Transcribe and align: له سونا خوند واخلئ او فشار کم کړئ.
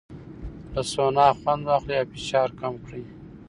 له 0.73 0.81
سونا 0.93 1.27
خوند 1.39 1.61
واخلئ 1.69 1.95
او 2.01 2.07
فشار 2.13 2.49
کم 2.59 2.73
کړئ. 2.85 3.03